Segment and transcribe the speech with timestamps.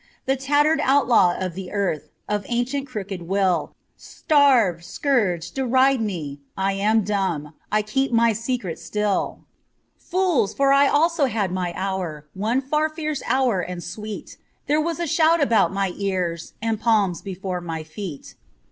[0.25, 2.09] The tattered outlaw of the earth.
[2.27, 8.79] Of ancient crooked will, Starve, scourge, deride me: I am dumb, I keep my secret
[8.79, 9.41] still.
[9.99, 14.99] Fools, for I also had my hour, One far fierce hour and sweet, There was
[14.99, 18.33] a shout about my ears And palms before my feet.